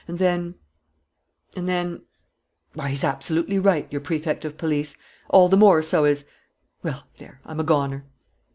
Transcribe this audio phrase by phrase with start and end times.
[0.07, 0.55] And then...
[1.55, 2.01] and then...
[2.73, 4.97] why, he's absolutely right, your Prefect of Police!...
[5.29, 6.25] All the more so as....
[6.81, 8.05] Well, there, I'm a goner!"